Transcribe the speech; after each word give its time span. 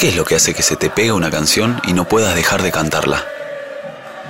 ¿Qué 0.00 0.08
es 0.08 0.16
lo 0.16 0.24
que 0.24 0.34
hace 0.34 0.54
que 0.54 0.62
se 0.62 0.76
te 0.76 0.88
pegue 0.88 1.12
una 1.12 1.30
canción 1.30 1.78
y 1.86 1.92
no 1.92 2.08
puedas 2.08 2.34
dejar 2.34 2.62
de 2.62 2.72
cantarla? 2.72 3.22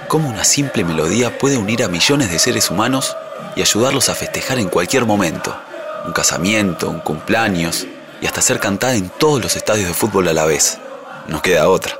¿Cómo 0.08 0.28
una 0.28 0.42
simple 0.42 0.82
melodía 0.82 1.38
puede 1.38 1.58
unir 1.58 1.84
a 1.84 1.88
millones 1.88 2.28
de 2.28 2.40
seres 2.40 2.72
humanos 2.72 3.16
y 3.54 3.60
ayudarlos 3.60 4.08
a 4.08 4.16
festejar 4.16 4.58
en 4.58 4.68
cualquier 4.68 5.06
momento? 5.06 5.56
Un 6.04 6.12
casamiento, 6.12 6.90
un 6.90 6.98
cumpleaños 6.98 7.86
y 8.20 8.26
hasta 8.26 8.42
ser 8.42 8.58
cantada 8.58 8.96
en 8.96 9.10
todos 9.10 9.40
los 9.40 9.54
estadios 9.54 9.86
de 9.86 9.94
fútbol 9.94 10.26
a 10.26 10.32
la 10.32 10.44
vez. 10.44 10.80
No 11.28 11.40
queda 11.40 11.68
otra. 11.68 11.92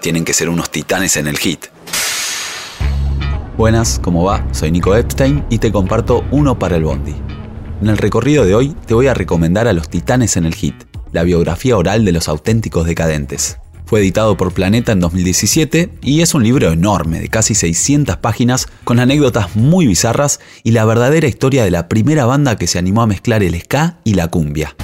Tienen 0.00 0.24
que 0.24 0.32
ser 0.32 0.48
unos 0.48 0.70
titanes 0.70 1.18
en 1.18 1.28
el 1.28 1.36
hit. 1.36 1.66
Buenas, 3.58 4.00
¿cómo 4.02 4.24
va? 4.24 4.42
Soy 4.52 4.70
Nico 4.70 4.96
Epstein 4.96 5.44
y 5.50 5.58
te 5.58 5.70
comparto 5.70 6.24
uno 6.30 6.58
para 6.58 6.76
el 6.76 6.84
Bondi. 6.84 7.16
En 7.82 7.88
el 7.90 7.98
recorrido 7.98 8.46
de 8.46 8.54
hoy 8.54 8.74
te 8.86 8.94
voy 8.94 9.08
a 9.08 9.14
recomendar 9.14 9.68
a 9.68 9.74
los 9.74 9.90
titanes 9.90 10.38
en 10.38 10.46
el 10.46 10.54
hit 10.54 10.89
la 11.12 11.22
biografía 11.22 11.76
oral 11.76 12.04
de 12.04 12.12
los 12.12 12.28
auténticos 12.28 12.86
decadentes. 12.86 13.58
Fue 13.90 13.98
editado 13.98 14.36
por 14.36 14.52
Planeta 14.52 14.92
en 14.92 15.00
2017 15.00 15.90
y 16.00 16.20
es 16.20 16.34
un 16.34 16.44
libro 16.44 16.70
enorme 16.70 17.18
de 17.18 17.28
casi 17.28 17.56
600 17.56 18.18
páginas 18.18 18.68
con 18.84 19.00
anécdotas 19.00 19.56
muy 19.56 19.88
bizarras 19.88 20.38
y 20.62 20.70
la 20.70 20.84
verdadera 20.84 21.26
historia 21.26 21.64
de 21.64 21.72
la 21.72 21.88
primera 21.88 22.24
banda 22.24 22.56
que 22.56 22.68
se 22.68 22.78
animó 22.78 23.02
a 23.02 23.08
mezclar 23.08 23.42
el 23.42 23.60
ska 23.60 23.96
y 24.04 24.14
la 24.14 24.28
cumbia. 24.28 24.76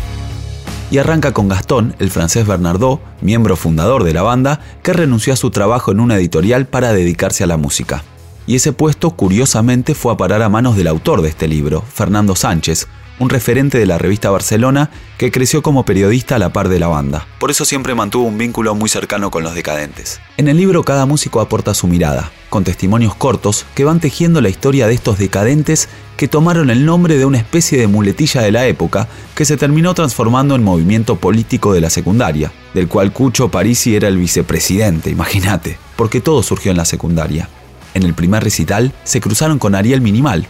Y 0.91 0.99
arranca 0.99 1.33
con 1.33 1.49
Gastón, 1.49 1.95
el 2.01 2.11
francés 2.11 2.49
Bernardo, 2.49 3.01
miembro 3.21 3.55
fundador 3.55 4.03
de 4.03 4.13
la 4.13 4.23
banda, 4.23 4.61
que 4.83 4.93
renunció 4.93 5.33
a 5.33 5.37
su 5.37 5.51
trabajo 5.51 5.93
en 5.93 6.01
una 6.01 6.17
editorial 6.17 6.67
para 6.67 6.93
dedicarse 6.93 7.45
a 7.45 7.47
la 7.47 7.57
música. 7.57 8.03
Y 8.49 8.57
ese 8.57 8.73
puesto 8.73 9.13
curiosamente 9.13 9.95
fue 9.95 10.13
a 10.13 10.17
parar 10.17 10.43
a 10.43 10.49
manos 10.49 10.77
del 10.77 10.89
autor 10.89 11.23
de 11.23 11.29
este 11.29 11.47
libro, 11.47 11.81
Fernando 11.83 12.35
Sánchez, 12.35 12.89
un 13.19 13.31
referente 13.31 13.79
de 13.79 13.87
la 13.87 13.99
revista 13.99 14.31
Barcelona 14.31 14.91
que 15.19 15.31
creció 15.31 15.63
como 15.63 15.85
periodista 15.85 16.37
a 16.37 16.39
la 16.39 16.53
par 16.53 16.69
de 16.69 16.79
la 16.79 16.89
banda. 16.89 17.27
Por 17.39 17.51
eso 17.51 17.65
siempre 17.65 17.95
mantuvo 17.95 18.27
un 18.27 18.39
vínculo 18.39 18.75
muy 18.75 18.89
cercano 18.89 19.31
con 19.31 19.43
los 19.43 19.55
decadentes. 19.55 20.21
En 20.37 20.49
el 20.49 20.57
libro 20.57 20.85
cada 20.85 21.07
músico 21.07 21.41
aporta 21.41 21.75
su 21.75 21.87
mirada, 21.87 22.31
con 22.51 22.65
testimonios 22.65 23.15
cortos 23.15 23.65
que 23.75 23.85
van 23.85 24.01
tejiendo 24.01 24.41
la 24.41 24.49
historia 24.49 24.87
de 24.87 24.95
estos 24.95 25.19
decadentes 25.19 25.89
que 26.17 26.29
tomaron 26.29 26.71
el 26.71 26.85
nombre 26.85 27.17
de 27.19 27.25
una 27.25 27.39
especie 27.39 27.79
de 27.79 27.87
muletilla 27.87 28.43
de 28.43 28.53
la 28.53 28.67
época 28.67 29.09
que 29.35 29.45
se 29.45 29.57
terminó 29.57 29.95
transformando 29.95 30.55
en 30.55 30.65
movimiento 30.65 31.17
político 31.17 31.73
de 31.73 31.81
la 31.81 31.91
secundaria, 31.91 32.53
del 32.75 32.89
cual 32.89 33.13
Cucho 33.13 33.51
Parisi 33.51 33.97
era 33.97 34.09
el 34.09 34.17
vicepresidente, 34.17 35.11
imagínate, 35.11 35.79
porque 35.97 36.21
todo 36.21 36.43
surgió 36.43 36.71
en 36.71 36.77
la 36.79 36.85
secundaria. 36.85 37.49
En 37.95 38.03
el 38.03 38.15
primer 38.15 38.45
recital 38.45 38.93
se 39.05 39.21
cruzaron 39.21 39.59
con 39.59 39.75
Ariel 39.75 40.01
Minimal, 40.01 40.47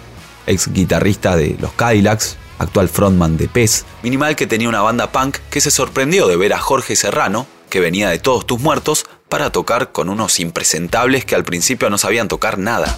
ex 0.47 0.73
guitarrista 0.73 1.37
de 1.37 1.57
los 1.61 1.73
Cadillacs, 1.73 2.37
actual 2.59 2.89
frontman 2.89 3.37
de 3.37 3.49
Pez, 3.49 3.85
Minimal 4.03 4.37
que 4.37 4.47
tenía 4.47 4.69
una 4.69 4.83
banda 4.83 5.13
punk 5.13 5.39
que 5.51 5.61
se 5.61 5.71
sorprendió 5.71 6.27
de 6.27 6.37
ver 6.37 6.53
a 6.53 6.59
Jorge 6.59 6.97
Serrano, 6.97 7.47
que 7.71 7.81
venía 7.81 8.09
de 8.09 8.19
Todos 8.19 8.47
tus 8.47 8.61
muertos, 8.61 9.07
para 9.29 9.51
tocar 9.51 9.93
con 9.93 10.09
unos 10.09 10.39
impresentables 10.41 11.25
que 11.25 11.35
al 11.35 11.45
principio 11.45 11.91
no 11.91 11.99
sabían 11.99 12.29
tocar 12.29 12.59
nada. 12.59 12.97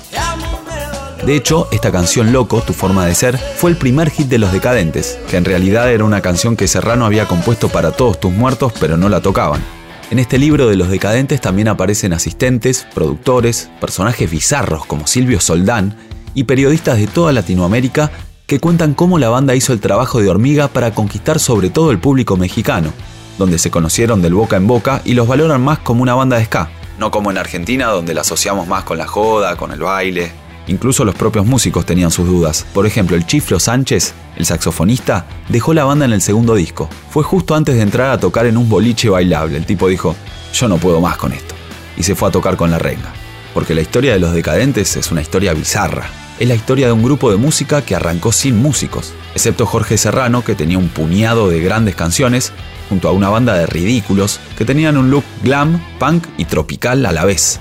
De 1.24 1.34
hecho, 1.34 1.68
esta 1.72 1.90
canción 1.90 2.32
Loco, 2.32 2.62
Tu 2.62 2.72
forma 2.72 3.04
de 3.06 3.14
ser, 3.14 3.38
fue 3.38 3.70
el 3.70 3.76
primer 3.76 4.10
hit 4.10 4.28
de 4.28 4.38
Los 4.38 4.52
Decadentes, 4.52 5.18
que 5.28 5.36
en 5.36 5.44
realidad 5.44 5.90
era 5.90 6.04
una 6.04 6.20
canción 6.20 6.56
que 6.56 6.68
Serrano 6.68 7.04
había 7.04 7.26
compuesto 7.26 7.68
para 7.68 7.92
todos 7.92 8.20
tus 8.20 8.32
muertos, 8.32 8.72
pero 8.78 8.96
no 8.96 9.08
la 9.08 9.20
tocaban. 9.20 9.62
En 10.10 10.18
este 10.18 10.38
libro 10.38 10.68
de 10.68 10.76
Los 10.76 10.88
Decadentes 10.88 11.40
también 11.40 11.68
aparecen 11.68 12.14
asistentes, 12.14 12.86
productores, 12.94 13.68
personajes 13.80 14.30
bizarros 14.30 14.86
como 14.86 15.06
Silvio 15.06 15.40
Soldán 15.40 15.96
y 16.34 16.44
periodistas 16.44 16.98
de 16.98 17.08
toda 17.08 17.32
Latinoamérica 17.32 18.10
que 18.48 18.60
cuentan 18.60 18.94
cómo 18.94 19.18
la 19.18 19.28
banda 19.28 19.54
hizo 19.54 19.74
el 19.74 19.80
trabajo 19.80 20.22
de 20.22 20.30
hormiga 20.30 20.68
para 20.68 20.94
conquistar 20.94 21.38
sobre 21.38 21.68
todo 21.68 21.90
el 21.90 21.98
público 21.98 22.38
mexicano, 22.38 22.94
donde 23.36 23.58
se 23.58 23.70
conocieron 23.70 24.22
del 24.22 24.32
boca 24.32 24.56
en 24.56 24.66
boca 24.66 25.02
y 25.04 25.12
los 25.12 25.28
valoran 25.28 25.60
más 25.60 25.80
como 25.80 26.02
una 26.02 26.14
banda 26.14 26.38
de 26.38 26.46
ska, 26.46 26.70
no 26.98 27.10
como 27.10 27.30
en 27.30 27.36
Argentina 27.36 27.88
donde 27.88 28.14
la 28.14 28.22
asociamos 28.22 28.66
más 28.66 28.84
con 28.84 28.96
la 28.96 29.06
joda, 29.06 29.56
con 29.56 29.70
el 29.70 29.80
baile. 29.80 30.32
Incluso 30.66 31.04
los 31.04 31.14
propios 31.14 31.44
músicos 31.44 31.84
tenían 31.84 32.10
sus 32.10 32.26
dudas. 32.26 32.64
Por 32.72 32.86
ejemplo, 32.86 33.16
el 33.16 33.26
Chiflo 33.26 33.60
Sánchez, 33.60 34.14
el 34.36 34.46
saxofonista, 34.46 35.26
dejó 35.50 35.74
la 35.74 35.84
banda 35.84 36.06
en 36.06 36.14
el 36.14 36.22
segundo 36.22 36.54
disco. 36.54 36.88
Fue 37.10 37.24
justo 37.24 37.54
antes 37.54 37.74
de 37.74 37.82
entrar 37.82 38.10
a 38.10 38.18
tocar 38.18 38.46
en 38.46 38.56
un 38.56 38.70
boliche 38.70 39.10
bailable. 39.10 39.58
El 39.58 39.66
tipo 39.66 39.88
dijo, 39.88 40.16
yo 40.54 40.68
no 40.68 40.78
puedo 40.78 41.02
más 41.02 41.18
con 41.18 41.34
esto. 41.34 41.54
Y 41.98 42.02
se 42.02 42.14
fue 42.14 42.30
a 42.30 42.32
tocar 42.32 42.56
con 42.56 42.70
la 42.70 42.78
renga. 42.78 43.12
Porque 43.52 43.74
la 43.74 43.82
historia 43.82 44.14
de 44.14 44.20
los 44.20 44.32
decadentes 44.32 44.96
es 44.96 45.10
una 45.12 45.20
historia 45.20 45.52
bizarra 45.52 46.27
es 46.38 46.48
la 46.48 46.54
historia 46.54 46.86
de 46.86 46.92
un 46.92 47.02
grupo 47.02 47.30
de 47.30 47.36
música 47.36 47.82
que 47.82 47.94
arrancó 47.94 48.32
sin 48.32 48.56
músicos, 48.56 49.12
excepto 49.34 49.66
Jorge 49.66 49.98
Serrano, 49.98 50.44
que 50.44 50.54
tenía 50.54 50.78
un 50.78 50.88
puñado 50.88 51.48
de 51.48 51.60
grandes 51.60 51.94
canciones, 51.94 52.52
junto 52.88 53.08
a 53.08 53.12
una 53.12 53.28
banda 53.28 53.54
de 53.54 53.66
ridículos 53.66 54.40
que 54.56 54.64
tenían 54.64 54.96
un 54.96 55.10
look 55.10 55.24
glam, 55.42 55.82
punk 55.98 56.26
y 56.36 56.44
tropical 56.44 57.04
a 57.06 57.12
la 57.12 57.24
vez. 57.24 57.60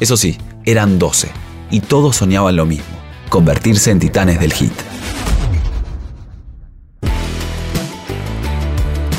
Eso 0.00 0.16
sí, 0.16 0.38
eran 0.64 0.98
12, 0.98 1.30
y 1.70 1.80
todos 1.80 2.16
soñaban 2.16 2.56
lo 2.56 2.66
mismo, 2.66 2.96
convertirse 3.28 3.90
en 3.90 4.00
titanes 4.00 4.40
del 4.40 4.52
hit. 4.52 4.95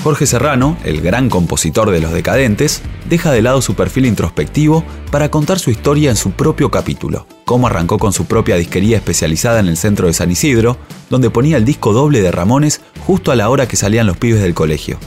Jorge 0.08 0.26
Serrano, 0.26 0.78
el 0.86 1.02
gran 1.02 1.30
compositor 1.30 1.92
de 1.92 2.00
Los 2.00 2.14
Decadentes, 2.14 2.82
deja 3.10 3.30
de 3.30 3.42
lado 3.42 3.62
su 3.62 3.76
perfil 3.76 4.06
introspectivo 4.06 4.86
para 5.12 5.30
contar 5.30 5.60
su 5.60 5.70
historia 5.70 6.10
en 6.10 6.16
su 6.16 6.32
propio 6.32 6.72
capítulo, 6.72 7.28
cómo 7.44 7.68
arrancó 7.68 7.98
con 8.00 8.14
su 8.14 8.24
propia 8.24 8.56
disquería 8.56 8.96
especializada 8.96 9.60
en 9.60 9.68
el 9.68 9.76
centro 9.76 10.08
de 10.08 10.14
San 10.14 10.32
Isidro, 10.32 10.78
donde 11.10 11.30
ponía 11.30 11.58
el 11.58 11.66
disco 11.66 11.92
doble 11.92 12.22
de 12.22 12.32
Ramones 12.32 12.80
justo 13.06 13.34
a 13.34 13.36
la 13.36 13.50
hora 13.50 13.68
que 13.68 13.76
salían 13.76 14.08
los 14.08 14.16
pibes 14.16 14.42
del 14.42 14.54
colegio. 14.54 14.98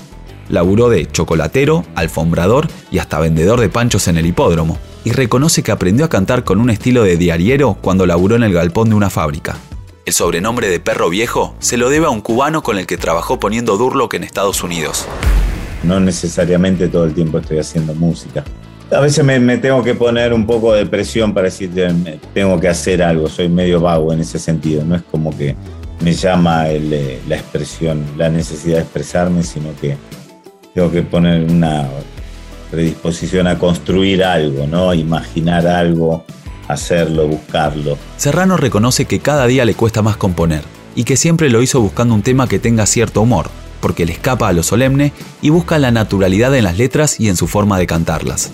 Laburó 0.51 0.91
de 0.91 1.07
chocolatero, 1.07 1.83
alfombrador 1.95 2.69
y 2.91 2.99
hasta 2.99 3.21
vendedor 3.21 3.59
de 3.59 3.71
panchos 3.71 4.07
en 4.07 4.19
el 4.19 4.27
hipódromo, 4.27 4.77
y 5.07 5.13
reconoce 5.13 5.63
que 5.63 5.73
aprendió 5.73 6.05
a 6.05 6.11
cantar 6.11 6.45
con 6.45 6.61
un 6.61 6.69
estilo 6.69 7.05
de 7.05 7.17
diariero 7.17 7.73
cuando 7.81 8.05
laburó 8.05 8.37
en 8.37 8.43
el 8.43 8.53
galpón 8.53 8.91
de 8.91 8.97
una 8.97 9.09
fábrica. 9.09 9.57
El 10.11 10.15
sobrenombre 10.15 10.69
de 10.69 10.81
perro 10.81 11.09
viejo 11.09 11.55
se 11.61 11.77
lo 11.77 11.89
debe 11.89 12.07
a 12.07 12.11
un 12.11 12.21
cubano 12.21 12.65
con 12.65 12.77
el 12.77 12.85
que 12.89 12.97
trabajó 12.97 13.39
poniendo 13.39 13.77
Durlock 13.77 14.15
en 14.15 14.25
Estados 14.25 14.65
Unidos. 14.65 15.07
No 15.85 16.01
necesariamente 16.01 16.89
todo 16.89 17.05
el 17.05 17.15
tiempo 17.15 17.39
estoy 17.39 17.61
haciendo 17.61 17.95
música. 17.95 18.43
A 18.91 18.99
veces 18.99 19.25
me, 19.25 19.59
tengo 19.59 19.85
que 19.85 19.95
poner 19.95 20.33
un 20.33 20.49
poco 20.49 20.73
de 20.73 20.85
presión 20.85 21.33
para 21.33 21.45
decir, 21.45 21.71
tengo 22.35 22.59
que 22.59 22.67
hacer 22.67 23.05
algo, 23.05 23.29
soy 23.29 23.49
medio 23.49 23.81
vago 23.81 24.13
en 24.13 24.19
ese 24.19 24.41
sentido, 24.41 24.83
no 24.85 24.97
es 24.97 25.03
como 25.03 25.31
que 25.39 25.55
me 26.01 26.13
llama 26.13 26.69
eh, 26.71 27.21
la 27.29 27.37
expresión, 27.37 28.05
la 28.17 28.29
necesidad 28.31 28.79
de 28.79 28.83
expresarme, 28.83 29.45
sino 29.45 29.69
que 29.81 29.97
tengo 30.75 30.91
que 30.91 31.03
poner 31.03 31.49
una 31.49 31.89
predisposición 32.69 33.47
a 33.47 33.57
construir 33.57 34.25
algo, 34.25 34.67
¿no? 34.67 34.93
Imaginar 34.93 35.69
algo, 35.69 36.25
hacerlo, 36.73 37.27
buscarlo. 37.27 37.99
Serrano 38.17 38.57
reconoce 38.57 39.05
que 39.05 39.21
cada 39.21 39.47
día 39.47 39.65
le 39.65 39.75
cuesta 39.75 40.03
más 40.03 40.17
componer 40.17 40.63
y 40.95 41.05
que 41.05 41.17
siempre 41.17 41.51
lo 41.51 41.63
hizo 41.63 41.81
buscando 41.81 42.15
un 42.15 42.23
tema 42.23 42.49
que 42.49 42.59
tenga 42.59 42.87
cierto 42.87 43.21
humor, 43.21 43.51
porque 43.81 44.07
le 44.07 44.13
escapa 44.13 44.49
a 44.49 44.53
lo 44.53 44.63
solemne 44.63 45.13
y 45.43 45.51
busca 45.51 45.79
la 45.79 45.91
naturalidad 45.91 46.55
en 46.55 46.65
las 46.65 46.79
letras 46.79 47.19
y 47.21 47.29
en 47.29 47.37
su 47.37 47.47
forma 47.47 47.79
de 47.79 47.87
cantarlas. 47.87 48.51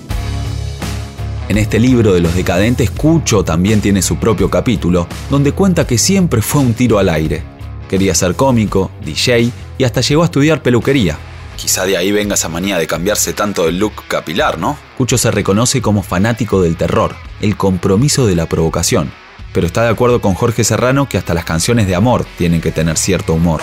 En 1.48 1.58
este 1.58 1.78
libro 1.78 2.12
de 2.12 2.20
los 2.20 2.34
decadentes, 2.34 2.90
Cucho 2.90 3.44
también 3.44 3.80
tiene 3.80 4.02
su 4.02 4.16
propio 4.16 4.50
capítulo, 4.50 5.06
donde 5.30 5.52
cuenta 5.52 5.86
que 5.86 5.96
siempre 5.96 6.42
fue 6.42 6.60
un 6.60 6.74
tiro 6.74 6.98
al 6.98 7.08
aire. 7.08 7.42
Quería 7.88 8.16
ser 8.16 8.34
cómico, 8.34 8.90
DJ 9.04 9.52
y 9.78 9.84
hasta 9.84 10.00
llegó 10.00 10.22
a 10.22 10.26
estudiar 10.26 10.60
peluquería, 10.60 11.16
Quizá 11.56 11.86
de 11.86 11.96
ahí 11.96 12.12
venga 12.12 12.34
esa 12.34 12.48
manía 12.48 12.78
de 12.78 12.86
cambiarse 12.86 13.32
tanto 13.32 13.66
el 13.66 13.78
look 13.78 14.04
capilar, 14.08 14.58
¿no? 14.58 14.78
Cucho 14.98 15.16
se 15.16 15.30
reconoce 15.30 15.80
como 15.80 16.02
fanático 16.02 16.60
del 16.60 16.76
terror, 16.76 17.16
el 17.40 17.56
compromiso 17.56 18.26
de 18.26 18.36
la 18.36 18.46
provocación, 18.46 19.10
pero 19.52 19.66
está 19.66 19.82
de 19.82 19.88
acuerdo 19.88 20.20
con 20.20 20.34
Jorge 20.34 20.64
Serrano 20.64 21.08
que 21.08 21.18
hasta 21.18 21.34
las 21.34 21.44
canciones 21.44 21.86
de 21.86 21.94
amor 21.94 22.26
tienen 22.36 22.60
que 22.60 22.72
tener 22.72 22.98
cierto 22.98 23.32
humor. 23.32 23.62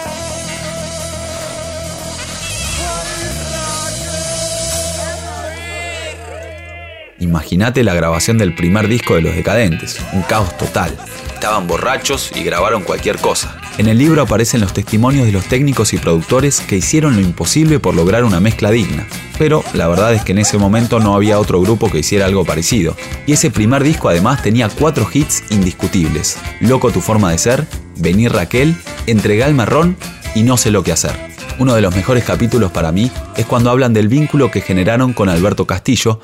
Imagínate 7.19 7.83
la 7.83 7.94
grabación 7.94 8.38
del 8.38 8.53
primer 8.53 8.88
disco 8.88 9.15
de 9.15 9.21
Los 9.21 9.35
Decadentes, 9.35 10.00
un 10.12 10.23
caos 10.23 10.57
total. 10.57 10.97
Estaban 11.44 11.68
borrachos 11.68 12.31
y 12.34 12.42
grabaron 12.42 12.84
cualquier 12.84 13.18
cosa. 13.18 13.57
En 13.78 13.88
el 13.88 13.98
libro 13.98 14.22
aparecen 14.22 14.62
los 14.62 14.72
testimonios 14.72 15.25
de 15.25 15.34
los 15.34 15.44
técnicos 15.44 15.92
y 15.92 15.98
productores 15.98 16.62
que 16.62 16.78
hicieron 16.78 17.18
lo 17.18 17.22
imposible 17.22 17.81
por 17.81 17.95
lograr 17.95 18.24
una 18.24 18.40
mezcla 18.40 18.72
digna. 18.72 19.06
Pero 19.38 19.62
la 19.74 19.90
verdad 19.90 20.13
es 20.13 20.24
que 20.24 20.31
en 20.31 20.38
ese 20.38 20.57
momento 20.57 21.01
no 21.01 21.16
había 21.16 21.42
otro 21.42 21.60
grupo 21.60 21.92
que 21.92 22.00
hiciera 22.00 22.28
algo 22.28 22.45
parecido. 22.45 22.95
Y 23.28 23.34
ese 23.34 23.51
primer 23.51 23.84
disco 23.84 24.07
además 24.07 24.42
tenía 24.42 24.69
cuatro 24.69 25.06
hits 25.13 25.44
indiscutibles. 25.50 26.38
Loco 26.62 26.92
tu 26.92 27.01
forma 27.01 27.31
de 27.31 27.38
ser, 27.38 27.68
Venir 27.98 28.31
Raquel, 28.31 28.74
Entrega 29.06 29.45
el 29.45 29.54
marrón 29.54 29.98
y 30.36 30.44
No 30.44 30.56
sé 30.56 30.72
lo 30.72 30.81
que 30.81 30.94
hacer. 30.94 31.12
Uno 31.60 31.75
de 31.75 31.81
los 31.81 31.94
mejores 31.94 32.24
capítulos 32.24 32.72
para 32.72 32.94
mí 32.94 33.12
es 33.36 33.45
cuando 33.45 33.69
hablan 33.69 33.92
del 33.92 34.07
vínculo 34.07 34.50
que 34.50 34.62
generaron 34.62 35.12
con 35.12 35.28
Alberto 35.28 35.68
Castillo, 35.68 36.22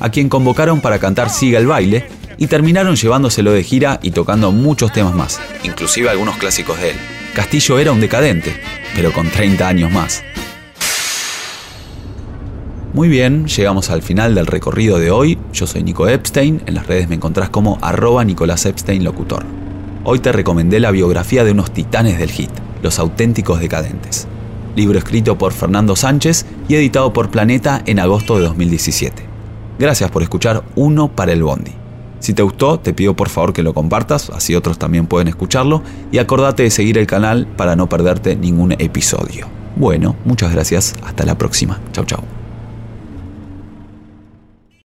a 0.00 0.10
quien 0.10 0.28
convocaron 0.28 0.80
para 0.80 0.98
cantar 0.98 1.30
Siga 1.30 1.58
el 1.58 1.66
baile 1.66 2.06
y 2.38 2.46
terminaron 2.46 2.96
llevándoselo 2.96 3.52
de 3.52 3.62
gira 3.62 4.00
y 4.02 4.10
tocando 4.10 4.50
muchos 4.50 4.92
temas 4.92 5.14
más, 5.14 5.40
inclusive 5.62 6.08
algunos 6.08 6.38
clásicos 6.38 6.80
de 6.80 6.90
él. 6.90 6.96
Castillo 7.34 7.78
era 7.78 7.92
un 7.92 8.00
decadente, 8.00 8.60
pero 8.94 9.12
con 9.12 9.28
30 9.28 9.68
años 9.68 9.92
más. 9.92 10.24
Muy 12.92 13.08
bien, 13.08 13.46
llegamos 13.46 13.88
al 13.90 14.02
final 14.02 14.34
del 14.34 14.48
recorrido 14.48 14.98
de 14.98 15.12
hoy. 15.12 15.38
Yo 15.52 15.68
soy 15.68 15.84
Nico 15.84 16.08
Epstein, 16.08 16.60
en 16.66 16.74
las 16.74 16.88
redes 16.88 17.08
me 17.08 17.14
encontrás 17.14 17.48
como 17.48 17.78
arroba 17.82 18.24
Nicolás 18.24 18.66
Epstein 18.66 19.04
Locutor. 19.04 19.44
Hoy 20.02 20.18
te 20.18 20.32
recomendé 20.32 20.80
la 20.80 20.90
biografía 20.90 21.44
de 21.44 21.52
unos 21.52 21.72
titanes 21.72 22.18
del 22.18 22.30
hit, 22.30 22.50
Los 22.82 22.98
auténticos 22.98 23.60
decadentes. 23.60 24.26
Libro 24.74 24.98
escrito 24.98 25.38
por 25.38 25.52
Fernando 25.52 25.94
Sánchez 25.94 26.46
y 26.68 26.74
editado 26.74 27.12
por 27.12 27.30
Planeta 27.30 27.82
en 27.86 28.00
agosto 28.00 28.38
de 28.38 28.44
2017. 28.44 29.29
Gracias 29.80 30.10
por 30.10 30.22
escuchar 30.22 30.62
Uno 30.76 31.08
para 31.08 31.32
el 31.32 31.42
Bondi. 31.42 31.72
Si 32.18 32.34
te 32.34 32.42
gustó, 32.42 32.78
te 32.78 32.92
pido 32.92 33.16
por 33.16 33.30
favor 33.30 33.54
que 33.54 33.62
lo 33.62 33.72
compartas, 33.72 34.28
así 34.28 34.54
otros 34.54 34.78
también 34.78 35.06
pueden 35.06 35.26
escucharlo, 35.26 35.82
y 36.12 36.18
acordate 36.18 36.64
de 36.64 36.70
seguir 36.70 36.98
el 36.98 37.06
canal 37.06 37.46
para 37.56 37.76
no 37.76 37.88
perderte 37.88 38.36
ningún 38.36 38.72
episodio. 38.72 39.46
Bueno, 39.76 40.16
muchas 40.26 40.52
gracias, 40.52 40.94
hasta 41.02 41.24
la 41.24 41.38
próxima. 41.38 41.80
Chau 41.92 42.04
chau. 42.04 42.39